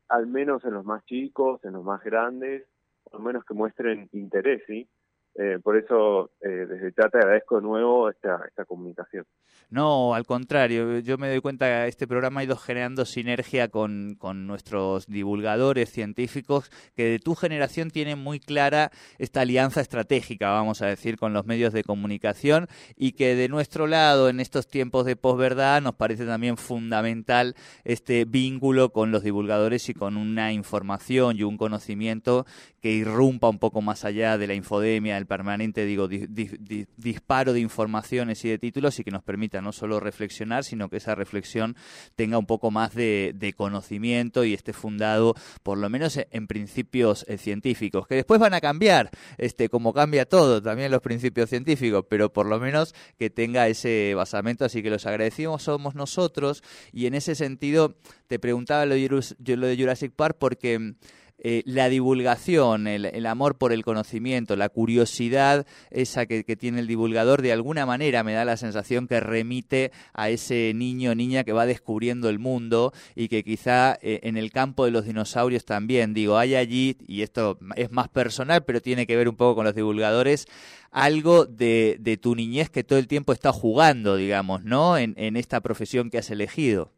al 0.10 0.26
menos 0.26 0.66
en 0.66 0.74
los 0.74 0.84
más 0.84 1.06
chicos, 1.06 1.64
en 1.64 1.74
los 1.74 1.84
más 1.84 2.04
grandes, 2.04 2.66
al 3.14 3.22
menos 3.22 3.46
que 3.46 3.54
muestren 3.54 4.10
interés, 4.14 4.64
¿sí? 4.66 4.90
Eh, 5.40 5.60
por 5.62 5.78
eso, 5.78 6.32
eh, 6.42 6.48
desde 6.48 6.92
ya 6.98 7.10
te 7.10 7.20
agradezco 7.20 7.58
de 7.58 7.62
nuevo 7.62 8.10
esta, 8.10 8.42
esta 8.48 8.66
comunicación. 8.66 9.24
No, 9.70 10.16
al 10.16 10.26
contrario, 10.26 10.98
yo 11.00 11.18
me 11.20 11.30
doy 11.30 11.42
cuenta 11.42 11.68
que 11.68 11.88
este 11.90 12.08
programa 12.08 12.40
ha 12.40 12.44
ido 12.44 12.56
generando 12.56 13.06
sinergia 13.06 13.68
con, 13.68 14.16
con, 14.18 14.48
nuestros 14.48 15.06
divulgadores 15.06 15.92
científicos 15.92 16.72
que 16.96 17.04
de 17.04 17.20
tu 17.20 17.36
generación 17.36 17.92
tienen 17.92 18.18
muy 18.18 18.40
clara 18.40 18.92
esta 19.20 19.42
alianza 19.42 19.82
estratégica, 19.82 20.50
vamos 20.52 20.82
a 20.82 20.88
decir, 20.88 21.18
con 21.18 21.34
los 21.34 21.46
medios 21.46 21.72
de 21.72 21.84
comunicación 21.84 22.68
y 22.96 23.12
que 23.12 23.36
de 23.36 23.50
nuestro 23.50 23.86
lado, 23.86 24.30
en 24.30 24.40
estos 24.40 24.68
tiempos 24.68 25.06
de 25.06 25.18
posverdad, 25.18 25.82
nos 25.82 25.96
parece 25.96 26.26
también 26.26 26.58
fundamental 26.58 27.56
este 27.84 28.26
vínculo 28.26 28.92
con 28.92 29.12
los 29.12 29.22
divulgadores 29.22 29.90
y 29.90 29.94
con 29.94 30.18
una 30.18 30.52
información 30.54 31.38
y 31.38 31.44
un 31.44 31.58
conocimiento 31.58 32.46
que 32.88 32.94
irrumpa 32.94 33.50
un 33.50 33.60
poco 33.60 33.82
más 33.82 34.06
allá 34.06 34.38
de 34.38 34.48
la 34.48 34.54
infodemia, 34.54 35.18
el 35.18 35.26
permanente, 35.26 35.84
digo, 35.84 36.08
disparo 36.08 37.52
de 37.52 37.60
informaciones 37.60 38.46
y 38.46 38.50
de 38.50 38.60
títulos 38.60 38.98
y 38.98 39.04
que 39.04 39.12
nos 39.12 39.24
permita 39.24 39.60
no 39.60 39.74
solo 39.74 40.00
reflexionar, 40.00 40.64
sino 40.64 40.88
que 40.88 40.96
esa 40.96 41.14
reflexión 41.14 41.76
tenga 42.16 42.38
un 42.38 42.46
poco 42.46 42.72
más 42.72 42.96
de, 42.96 43.54
conocimiento 43.58 44.46
y 44.46 44.54
esté 44.54 44.72
fundado, 44.72 45.36
por 45.64 45.78
lo 45.78 45.90
menos 45.90 46.18
en 46.32 46.48
principios 46.48 47.26
eh, 47.28 47.38
científicos, 47.38 48.08
que 48.08 48.16
después 48.16 48.40
van 48.40 48.54
a 48.54 48.62
cambiar, 48.62 49.10
este, 49.38 49.68
como 49.68 49.92
cambia 49.92 50.26
todo, 50.26 50.62
también 50.62 50.90
los 50.90 51.02
principios 51.02 51.50
científicos, 51.50 52.06
pero 52.10 52.32
por 52.32 52.46
lo 52.46 52.58
menos 52.58 52.96
que 53.20 53.30
tenga 53.30 53.68
ese 53.68 54.14
basamento, 54.16 54.64
así 54.64 54.82
que 54.82 54.90
los 54.90 55.06
agradecimos 55.06 55.64
somos 55.64 55.94
nosotros 55.94 56.64
y 56.94 57.08
en 57.08 57.16
ese 57.16 57.36
sentido 57.36 57.98
te 58.28 58.40
preguntaba 58.40 58.86
lo 58.86 58.96
de 58.96 59.78
Jurassic 59.78 60.14
Park 60.14 60.38
porque 60.40 60.96
eh, 61.40 61.62
la 61.68 61.88
divulgación, 61.88 62.88
el, 62.88 63.26
amor 63.28 63.60
por 63.60 63.72
el 63.72 63.84
conocimiento, 63.84 64.56
la 64.56 64.70
curiosidad 64.70 65.68
esa 65.92 66.26
que, 66.26 66.44
tiene 66.56 66.80
el 66.80 66.88
divulgador, 66.88 67.44
de 67.44 67.54
alguna 67.54 67.86
manera 67.86 68.24
me 68.24 68.34
da 68.34 68.44
la 68.44 68.58
sensación 68.58 69.08
que 69.08 69.20
remite 69.20 69.92
a 70.14 70.30
ese 70.30 70.74
niño 70.74 71.12
o 71.12 71.16
niña 71.16 71.44
que 71.44 71.54
va 71.54 71.68
descubriendo 71.68 72.30
el 72.30 72.40
mundo 72.40 72.92
y 73.16 73.28
que 73.28 73.44
quizá 73.44 74.00
eh, 74.02 74.22
en 74.24 74.36
el 74.36 74.52
campo 74.52 74.86
de 74.86 74.92
los 74.92 75.06
dinosaurios 75.06 75.64
también, 75.64 76.16
digo, 76.16 76.40
hay 76.40 76.56
allí, 76.56 76.98
y 77.08 77.22
esto 77.22 77.60
es 77.76 77.92
más 77.92 78.10
personal, 78.10 78.64
pero 78.66 78.82
tiene 78.82 79.06
que 79.06 79.16
ver 79.16 79.30
un 79.30 79.36
poco 79.36 79.58
con 79.58 79.66
los 79.66 79.76
divulgadores, 79.76 80.48
algo 80.90 81.46
de, 81.46 81.98
de 82.00 82.18
tu 82.18 82.34
niñez 82.34 82.72
que 82.72 82.84
todo 82.84 82.98
el 82.98 83.08
tiempo 83.08 83.32
está 83.32 83.52
jugando, 83.52 84.16
digamos, 84.16 84.64
¿no? 84.64 84.98
En, 84.98 85.14
en 85.18 85.38
esta 85.38 85.62
profesión 85.62 86.10
que 86.10 86.18
has 86.18 86.32
elegido. 86.32 86.90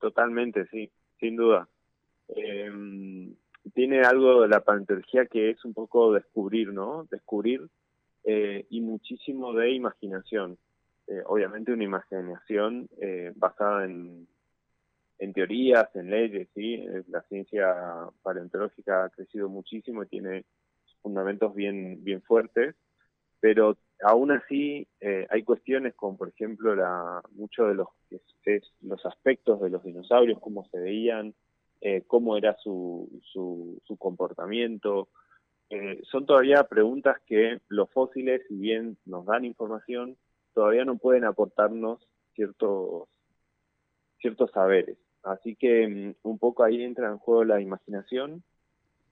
Totalmente, 0.00 0.66
sí, 0.72 0.90
sin 1.20 1.36
duda 1.36 1.68
eh, 2.28 2.70
tiene 3.74 4.00
algo 4.02 4.42
de 4.42 4.48
la 4.48 4.60
paleontología 4.60 5.26
que 5.26 5.50
es 5.50 5.64
un 5.64 5.74
poco 5.74 6.12
descubrir, 6.12 6.72
¿no? 6.72 7.06
Descubrir 7.10 7.68
eh, 8.24 8.66
y 8.70 8.80
muchísimo 8.80 9.52
de 9.52 9.72
imaginación. 9.72 10.58
Eh, 11.06 11.22
obviamente 11.26 11.72
una 11.72 11.84
imaginación 11.84 12.88
eh, 13.00 13.32
basada 13.36 13.84
en, 13.84 14.26
en 15.18 15.32
teorías, 15.32 15.94
en 15.94 16.10
leyes, 16.10 16.48
¿sí? 16.54 16.84
La 17.08 17.22
ciencia 17.22 17.74
paleontológica 18.22 19.04
ha 19.04 19.10
crecido 19.10 19.48
muchísimo 19.48 20.02
y 20.02 20.08
tiene 20.08 20.44
fundamentos 21.02 21.54
bien, 21.54 22.02
bien 22.02 22.22
fuertes, 22.22 22.74
pero 23.40 23.76
aún 24.02 24.32
así 24.32 24.88
hay 25.30 25.42
cuestiones 25.44 25.94
como 25.94 26.16
por 26.16 26.28
ejemplo 26.28 26.74
la 26.74 27.22
mucho 27.32 27.66
de 27.66 27.74
los 27.74 27.88
los 28.80 29.06
aspectos 29.06 29.60
de 29.60 29.70
los 29.70 29.84
dinosaurios 29.84 30.40
cómo 30.40 30.64
se 30.70 30.80
veían 30.80 31.32
eh, 31.88 32.02
cómo 32.04 32.36
era 32.36 32.56
su, 32.56 33.08
su, 33.32 33.96
comportamiento. 33.96 35.08
Eh, 35.70 36.00
son 36.10 36.26
todavía 36.26 36.64
preguntas 36.64 37.18
que 37.26 37.60
los 37.68 37.88
fósiles, 37.92 38.42
si 38.48 38.56
bien 38.56 38.98
nos 39.04 39.24
dan 39.24 39.44
información, 39.44 40.16
todavía 40.52 40.84
no 40.84 40.98
pueden 40.98 41.22
aportarnos 41.22 42.04
ciertos, 42.34 43.08
ciertos 44.18 44.50
saberes. 44.50 44.98
Así 45.22 45.54
que 45.54 45.86
mm, 45.86 46.28
un 46.28 46.38
poco 46.40 46.64
ahí 46.64 46.82
entra 46.82 47.06
en 47.06 47.18
juego 47.18 47.44
la 47.44 47.60
imaginación 47.60 48.42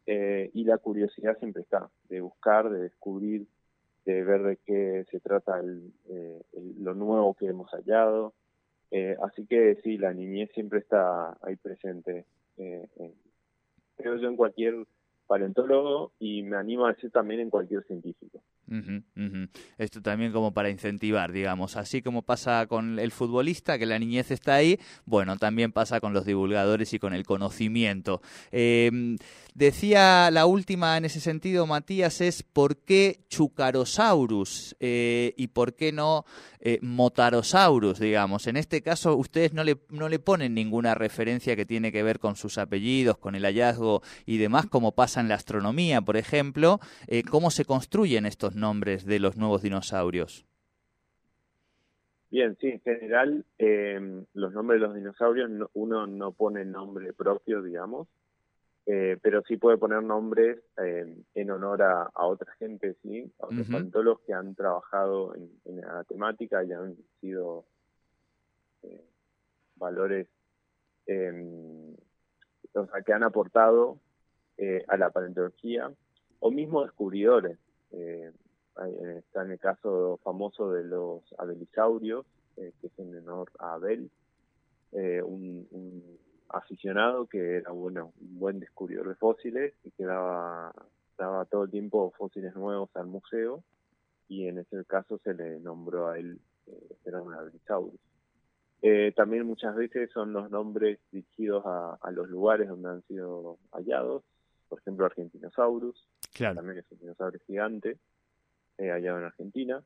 eh, 0.06 0.50
y 0.52 0.64
la 0.64 0.78
curiosidad 0.78 1.38
siempre 1.38 1.62
está, 1.62 1.88
de 2.08 2.22
buscar, 2.22 2.70
de 2.70 2.80
descubrir, 2.80 3.46
de 4.04 4.24
ver 4.24 4.42
de 4.42 4.56
qué 4.66 5.06
se 5.12 5.20
trata 5.20 5.62
lo 5.62 6.94
nuevo 6.94 7.34
que 7.34 7.46
hemos 7.46 7.70
hallado. 7.70 8.34
así 9.22 9.46
que 9.46 9.76
sí, 9.84 9.96
la 9.96 10.12
niñez 10.12 10.50
siempre 10.54 10.80
está 10.80 11.38
ahí 11.40 11.54
presente 11.54 12.26
eh, 12.56 12.88
creo 13.96 14.16
yo 14.16 14.28
en 14.28 14.36
cualquier 14.36 14.86
paleontólogo 15.26 16.12
y 16.18 16.42
me 16.42 16.56
animo 16.56 16.86
a 16.86 16.92
decir 16.92 17.10
también 17.10 17.40
en 17.40 17.50
cualquier 17.50 17.82
científico. 17.84 18.42
Esto 19.78 20.02
también 20.02 20.32
como 20.32 20.52
para 20.52 20.70
incentivar, 20.70 21.32
digamos, 21.32 21.76
así 21.76 22.02
como 22.02 22.22
pasa 22.22 22.66
con 22.66 22.98
el 22.98 23.12
futbolista, 23.12 23.78
que 23.78 23.86
la 23.86 23.98
niñez 23.98 24.30
está 24.30 24.54
ahí, 24.54 24.78
bueno, 25.04 25.36
también 25.36 25.72
pasa 25.72 26.00
con 26.00 26.12
los 26.12 26.24
divulgadores 26.24 26.92
y 26.94 26.98
con 26.98 27.14
el 27.14 27.24
conocimiento. 27.24 28.22
Em, 28.50 29.16
decía 29.54 30.30
la 30.30 30.46
última 30.46 30.96
en 30.96 31.04
ese 31.04 31.20
sentido, 31.20 31.66
Matías, 31.66 32.20
es 32.20 32.42
¿por 32.42 32.78
qué 32.78 33.20
Chucarosaurus 33.28 34.76
eh, 34.80 35.34
y 35.36 35.48
por 35.48 35.74
qué 35.74 35.92
no 35.92 36.24
eh, 36.60 36.78
Motarosaurus, 36.82 37.98
digamos? 37.98 38.46
En 38.46 38.56
este 38.56 38.82
caso, 38.82 39.16
ustedes 39.16 39.52
no 39.52 39.64
le, 39.64 39.78
no 39.90 40.08
le 40.08 40.18
ponen 40.18 40.54
ninguna 40.54 40.94
referencia 40.94 41.56
que 41.56 41.66
tiene 41.66 41.92
que 41.92 42.02
ver 42.02 42.18
con 42.18 42.36
sus 42.36 42.58
apellidos, 42.58 43.18
con 43.18 43.34
el 43.34 43.44
hallazgo 43.44 44.02
y 44.26 44.38
demás, 44.38 44.66
como 44.66 44.92
pasa 44.92 45.20
en 45.20 45.28
la 45.28 45.34
astronomía, 45.34 46.00
por 46.00 46.16
ejemplo. 46.16 46.80
Eh, 47.06 47.22
¿Cómo 47.22 47.50
se 47.50 47.64
construyen 47.64 48.26
estos 48.26 48.53
nombres 48.54 49.04
de 49.04 49.18
los 49.18 49.36
nuevos 49.36 49.62
dinosaurios? 49.62 50.46
Bien, 52.34 52.56
sí, 52.60 52.66
en 52.66 52.80
general 52.80 53.44
eh, 53.58 54.24
los 54.34 54.52
nombres 54.52 54.80
de 54.80 54.86
los 54.88 54.96
dinosaurios 54.96 55.48
uno 55.72 56.08
no 56.08 56.32
pone 56.32 56.64
nombre 56.64 57.12
propio, 57.12 57.62
digamos, 57.62 58.08
eh, 58.86 59.16
pero 59.22 59.40
sí 59.42 59.56
puede 59.56 59.78
poner 59.78 60.02
nombres 60.02 60.58
eh, 60.82 61.16
en 61.32 61.50
honor 61.52 61.82
a, 61.82 62.10
otra 62.26 62.52
gente, 62.54 62.96
sí, 63.02 63.32
a 63.38 63.46
otros 63.46 63.68
uh 63.70 64.18
que 64.26 64.32
han 64.32 64.56
trabajado 64.56 65.36
en, 65.36 65.48
en, 65.64 65.82
la 65.82 66.02
temática 66.02 66.64
y 66.64 66.72
han 66.72 66.96
sido 67.20 67.66
valores, 69.76 70.26
em, 71.06 71.94
o 72.72 72.86
sea, 72.86 73.00
que 73.02 73.12
han 73.12 73.22
aportado 73.22 74.00
a 74.88 74.96
la 74.96 75.10
paleontología 75.10 75.88
o 76.40 76.50
mismo 76.50 76.82
descubridores. 76.82 77.58
Eh, 78.82 79.18
está 79.18 79.42
en 79.42 79.52
el 79.52 79.58
caso 79.58 80.18
famoso 80.24 80.72
de 80.72 80.84
los 80.84 81.22
abelisaurios, 81.38 82.26
eh, 82.56 82.72
que 82.80 82.88
es 82.88 82.98
en 82.98 83.16
honor 83.18 83.50
a 83.58 83.74
Abel, 83.74 84.10
eh, 84.92 85.22
un, 85.22 86.18
aficionado 86.48 87.26
que 87.26 87.56
era 87.56 87.72
bueno, 87.72 88.12
un 88.20 88.38
buen 88.38 88.60
descubridor 88.60 89.08
de 89.08 89.14
fósiles 89.16 89.74
y 89.82 89.90
que 89.90 90.04
daba, 90.04 90.72
daba 91.18 91.44
todo 91.46 91.64
el 91.64 91.70
tiempo 91.70 92.12
fósiles 92.16 92.54
nuevos 92.54 92.90
al 92.94 93.06
museo 93.06 93.64
y 94.28 94.46
en 94.46 94.58
ese 94.58 94.84
caso 94.84 95.18
se 95.18 95.34
le 95.34 95.58
nombró 95.58 96.08
a 96.08 96.18
él, 96.18 96.38
era 97.04 97.20
un 97.20 97.34
abelisaurus. 97.34 97.98
también 99.16 99.46
muchas 99.46 99.74
veces 99.74 100.10
son 100.12 100.32
los 100.32 100.48
nombres 100.50 101.00
dirigidos 101.10 101.64
a, 101.66 102.10
los 102.12 102.28
lugares 102.28 102.68
donde 102.68 102.88
han 102.88 103.02
sido 103.08 103.58
hallados, 103.72 104.22
por 104.68 104.78
ejemplo 104.78 105.06
Argentinosaurus, 105.06 106.06
también 106.38 106.78
es 106.78 106.92
un 106.92 106.98
dinosaurio 107.00 107.40
gigante, 107.46 107.98
eh, 108.78 108.90
allá 108.90 109.16
en 109.18 109.24
Argentina. 109.24 109.82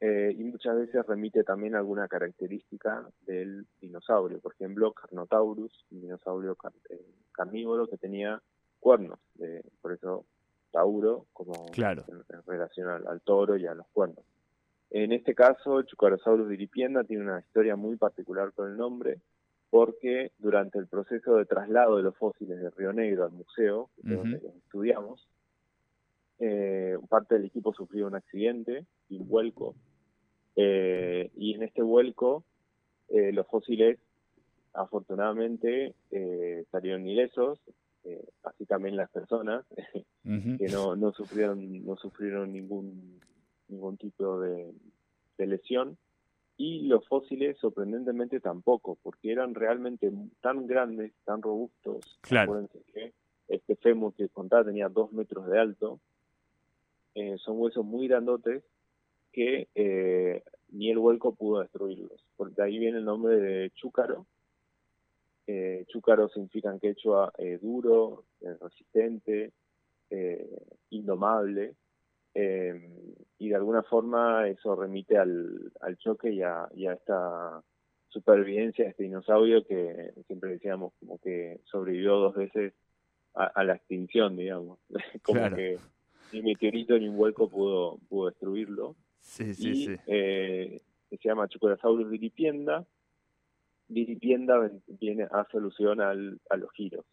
Eh, 0.00 0.34
y 0.38 0.44
muchas 0.44 0.76
veces 0.76 1.06
remite 1.06 1.44
también 1.44 1.74
a 1.74 1.78
alguna 1.78 2.08
característica 2.08 3.06
del 3.26 3.66
dinosaurio, 3.80 4.40
por 4.40 4.54
ejemplo, 4.54 4.92
Carnotaurus, 4.92 5.84
un 5.90 6.00
dinosaurio 6.00 6.56
eh, 6.88 7.04
carnívoro 7.32 7.86
que 7.86 7.98
tenía 7.98 8.40
cuernos, 8.78 9.18
por 9.82 9.92
eso 9.92 10.24
Tauro, 10.70 11.26
como 11.34 11.66
claro. 11.70 12.04
en, 12.08 12.42
relación 12.46 12.88
al, 12.88 13.20
toro 13.20 13.56
y 13.56 13.66
a 13.66 13.74
los 13.74 13.86
cuernos. 13.88 14.24
En 14.90 15.12
este 15.12 15.34
caso, 15.34 15.82
Chucarosaurus 15.82 16.48
diripienda 16.48 17.04
tiene 17.04 17.24
una 17.24 17.40
historia 17.40 17.76
muy 17.76 17.96
particular 17.96 18.52
con 18.52 18.70
el 18.70 18.76
nombre, 18.76 19.20
porque 19.70 20.32
durante 20.38 20.78
el 20.78 20.88
proceso 20.88 21.36
de 21.36 21.44
traslado 21.44 21.96
de 21.96 22.02
los 22.02 22.16
fósiles 22.16 22.60
de 22.60 22.70
Río 22.70 22.92
Negro 22.92 23.24
al 23.24 23.32
museo, 23.32 23.90
donde 23.98 24.40
los 24.42 24.54
estudiamos, 24.54 24.56
eh, 24.56 24.59
parte 27.10 27.34
del 27.34 27.44
equipo 27.44 27.74
sufrió 27.74 28.06
un 28.06 28.14
accidente 28.14 28.86
y 29.10 29.18
un 29.18 29.28
vuelco. 29.28 29.74
Eh, 30.56 31.30
y 31.36 31.54
en 31.54 31.64
este 31.64 31.82
vuelco, 31.82 32.44
eh, 33.08 33.32
los 33.32 33.46
fósiles, 33.48 33.98
afortunadamente, 34.72 35.94
eh, 36.10 36.64
salieron 36.70 37.06
ilesos, 37.06 37.60
así 38.44 38.64
también 38.64 38.96
las 38.96 39.10
personas, 39.10 39.66
que 40.24 40.68
no, 40.72 40.96
no 40.96 41.12
sufrieron, 41.12 41.84
no 41.84 41.96
sufrieron 41.96 42.52
ningún, 42.52 43.20
ningún 43.68 43.98
tipo 43.98 44.40
de, 44.40 44.72
lesión. 45.36 45.98
Y 46.56 46.86
los 46.86 47.06
fósiles, 47.08 47.58
sorprendentemente, 47.58 48.40
tampoco, 48.40 48.98
porque 49.02 49.32
eran 49.32 49.54
realmente 49.54 50.12
tan 50.42 50.66
grandes, 50.66 51.12
tan 51.24 51.40
robustos. 51.42 52.18
Claro. 52.20 52.68
que 52.92 53.14
este 53.48 53.76
fémur 53.76 54.14
que 54.14 54.28
contaba 54.28 54.64
tenía 54.64 54.88
dos 54.88 55.12
metros 55.12 55.46
de 55.48 55.58
alto, 55.58 56.00
eh, 57.14 57.36
son 57.38 57.58
huesos 57.58 57.84
muy 57.84 58.08
grandotes 58.08 58.62
que 59.32 59.68
eh, 59.74 60.42
ni 60.70 60.90
el 60.90 60.98
vuelco 60.98 61.34
pudo 61.34 61.60
destruirlos. 61.60 62.24
Por 62.36 62.54
de 62.54 62.62
ahí 62.62 62.78
viene 62.78 62.98
el 62.98 63.04
nombre 63.04 63.36
de 63.38 63.70
chúcaro. 63.70 64.26
Eh, 65.46 65.84
chúcaro 65.88 66.28
significa 66.28 66.70
en 66.70 66.80
quechua 66.80 67.32
eh, 67.38 67.58
duro, 67.60 68.24
resistente, 68.60 69.52
indomable. 70.90 71.74
y 72.34 73.48
de 73.48 73.54
alguna 73.54 73.82
forma 73.82 74.48
eso 74.48 74.74
remite 74.74 75.16
al, 75.16 75.72
al 75.80 75.96
choque 75.98 76.30
y 76.30 76.42
a, 76.42 76.68
y 76.74 76.86
a 76.86 76.94
esta 76.94 77.62
supervivencia 78.08 78.84
de 78.84 78.90
este 78.90 79.04
dinosaurio 79.04 79.64
que 79.64 80.12
siempre 80.26 80.50
decíamos 80.50 80.92
como 80.98 81.18
que 81.18 81.60
sobrevivió 81.64 82.16
dos 82.16 82.34
veces 82.34 82.72
a, 83.34 83.62
la 83.62 83.74
extinción, 83.74 84.36
digamos. 84.36 84.78
como 85.22 85.54
que 85.54 85.78
ni 86.32 86.42
meteorito 86.42 86.98
ni 86.98 87.08
un 87.08 87.16
vuelco 87.16 87.48
pudo, 87.48 87.98
pudo 88.08 88.28
destruirlo. 88.28 88.96
Sí, 89.20 89.54
sí, 89.54 89.86
sí. 89.86 89.96
Eh, 90.06 90.80
se 91.10 91.28
llama 91.28 91.48
Chucurasaurus 91.48 92.10
diripienda. 92.10 92.84
Diripienda 93.88 94.70
viene 94.86 95.24
a 95.24 95.46
solución 95.50 96.00
al, 96.00 96.40
a 96.48 96.56
los 96.56 96.70
giros. 96.72 97.04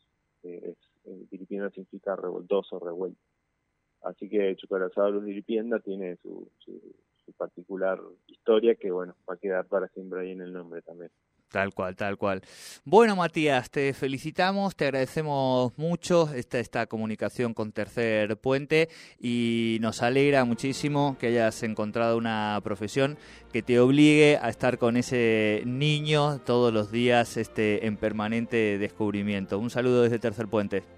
Eh, 0.44 0.74
es, 0.74 1.30
diripienda 1.30 1.70
significa 1.72 2.16
revoltoso, 2.16 2.80
revuelto. 2.80 3.20
Así 4.04 4.30
que 4.30 4.56
Chucurasaurus 4.56 5.26
diripienda 5.26 5.80
tiene 5.80 6.18
su, 6.18 6.50
su, 6.60 6.80
su 7.26 7.34
particular 7.34 8.00
historia 8.28 8.76
que, 8.76 8.92
bueno, 8.92 9.16
va 9.30 9.34
a 9.34 9.38
quedar 9.38 9.66
para 9.66 9.88
siempre 9.90 10.22
ahí 10.22 10.32
en 10.32 10.42
el 10.42 10.54
nombre 10.54 10.82
también. 10.82 11.12
Tal 11.50 11.74
cual, 11.74 11.96
tal 11.96 12.18
cual. 12.18 12.42
Bueno, 12.84 13.16
Matías, 13.16 13.72
te 13.72 13.94
felicitamos, 13.94 14.76
te 14.76 14.86
agradecemos 14.86 15.72
mucho 15.78 16.30
esta, 16.34 16.60
esta 16.60 16.88
comunicación 16.88 17.54
con 17.54 17.72
Tercer 17.72 18.36
Puente 18.38 18.90
y 19.18 19.78
nos 19.80 20.02
alegra 20.02 20.44
muchísimo 20.44 21.16
que 21.18 21.28
hayas 21.28 21.64
encontrado 21.64 22.18
una 22.18 22.60
profesión 22.66 23.18
que 23.54 23.64
te 23.64 23.80
obligue 23.80 24.38
a 24.42 24.50
estar 24.50 24.78
con 24.78 24.98
ese 24.98 25.64
niño 25.66 26.40
todos 26.40 26.74
los 26.74 26.92
días 26.92 27.38
este, 27.38 27.88
en 27.88 27.96
permanente 27.96 28.78
descubrimiento. 28.78 29.58
Un 29.58 29.70
saludo 29.70 30.04
desde 30.04 30.20
Tercer 30.20 30.50
Puente. 30.50 30.97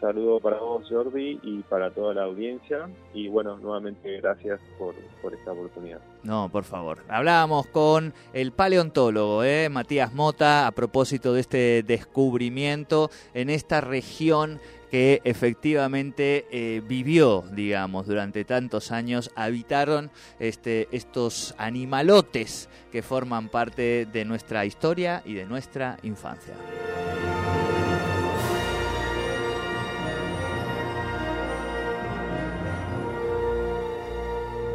Saludo 0.00 0.40
para 0.40 0.58
vos, 0.58 0.86
Jordi, 0.88 1.38
y 1.42 1.58
para 1.68 1.90
toda 1.90 2.14
la 2.14 2.22
audiencia. 2.24 2.88
Y 3.12 3.28
bueno, 3.28 3.58
nuevamente 3.58 4.18
gracias 4.20 4.58
por, 4.78 4.94
esta 5.34 5.52
oportunidad. 5.52 6.00
No, 6.22 6.48
por 6.48 6.64
favor. 6.64 7.00
Hablábamos 7.08 7.66
con 7.66 8.14
el 8.32 8.52
paleontólogo, 8.52 9.44
¿eh? 9.44 9.68
Matías 9.68 10.14
Mota, 10.14 10.66
a 10.66 10.72
propósito 10.72 11.34
de 11.34 11.40
este 11.40 11.82
descubrimiento 11.82 13.10
en 13.34 13.50
esta 13.50 13.82
región 13.82 14.58
que 14.90 15.20
efectivamente 15.22 16.46
eh, 16.50 16.82
vivió, 16.84 17.44
digamos, 17.52 18.06
durante 18.06 18.44
tantos 18.44 18.90
años, 18.90 19.30
habitaron 19.36 20.10
este, 20.40 20.88
estos 20.90 21.54
animalotes 21.58 22.68
que 22.90 23.02
forman 23.02 23.50
parte 23.50 24.06
de 24.06 24.24
nuestra 24.24 24.64
historia 24.64 25.22
y 25.24 25.34
de 25.34 25.46
nuestra 25.46 25.98
infancia. 26.02 26.54